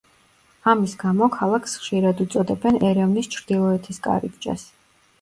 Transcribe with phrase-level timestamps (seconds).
[0.71, 4.71] ამის გამო ქალაქს ხშირად უწოდებენ ერევნის „ჩრდილოეთის კარიბჭეს“.